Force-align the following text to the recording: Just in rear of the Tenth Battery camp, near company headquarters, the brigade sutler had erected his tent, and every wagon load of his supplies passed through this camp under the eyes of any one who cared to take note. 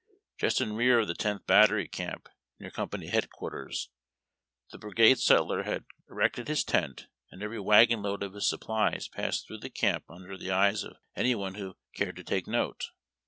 Just 0.39 0.59
in 0.59 0.73
rear 0.73 0.97
of 0.97 1.07
the 1.07 1.13
Tenth 1.13 1.45
Battery 1.45 1.87
camp, 1.87 2.27
near 2.59 2.71
company 2.71 3.05
headquarters, 3.05 3.89
the 4.71 4.79
brigade 4.79 5.19
sutler 5.19 5.61
had 5.61 5.85
erected 6.09 6.47
his 6.47 6.63
tent, 6.63 7.05
and 7.29 7.43
every 7.43 7.59
wagon 7.59 8.01
load 8.01 8.23
of 8.23 8.33
his 8.33 8.49
supplies 8.49 9.07
passed 9.07 9.45
through 9.45 9.59
this 9.59 9.73
camp 9.75 10.05
under 10.09 10.35
the 10.39 10.49
eyes 10.49 10.83
of 10.83 10.97
any 11.15 11.35
one 11.35 11.53
who 11.53 11.77
cared 11.93 12.15
to 12.15 12.23
take 12.23 12.47
note. 12.47 12.85